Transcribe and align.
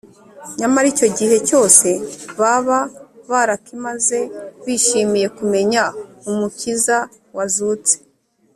nyamara 0.59 0.87
icyo 0.93 1.07
gihe 1.17 1.37
cyose 1.47 1.87
baba 2.39 2.79
barakimaze 3.29 4.19
bishimiye 4.65 5.27
kumenya 5.37 5.83
umukiza 6.29 6.97
wazutse 7.35 7.95